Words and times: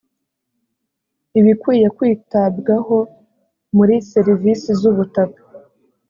ibikwiye 1.39 1.87
kwitabwaho 1.97 2.97
muri 3.75 3.95
serivisi 4.11 4.69
z 4.79 4.81
ubutaka 4.91 5.41